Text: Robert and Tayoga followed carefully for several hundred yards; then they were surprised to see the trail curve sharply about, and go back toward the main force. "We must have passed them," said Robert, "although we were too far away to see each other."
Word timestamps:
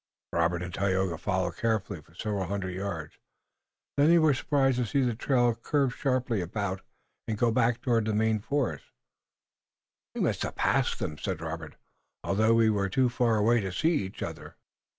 Robert 0.33 0.63
and 0.63 0.73
Tayoga 0.73 1.15
followed 1.19 1.57
carefully 1.57 2.01
for 2.01 2.15
several 2.15 2.45
hundred 2.47 2.71
yards; 2.73 3.19
then 3.97 4.09
they 4.09 4.17
were 4.17 4.33
surprised 4.33 4.79
to 4.79 4.85
see 4.87 5.01
the 5.03 5.13
trail 5.13 5.53
curve 5.53 5.93
sharply 5.95 6.41
about, 6.41 6.81
and 7.27 7.37
go 7.37 7.51
back 7.51 7.83
toward 7.83 8.05
the 8.05 8.13
main 8.15 8.39
force. 8.39 8.81
"We 10.15 10.21
must 10.21 10.41
have 10.41 10.55
passed 10.55 10.97
them," 10.97 11.19
said 11.19 11.39
Robert, 11.39 11.75
"although 12.23 12.55
we 12.55 12.71
were 12.71 12.89
too 12.89 13.09
far 13.09 13.35
away 13.35 13.59
to 13.61 13.71
see 13.71 13.91
each 14.03 14.23
other." 14.23 14.55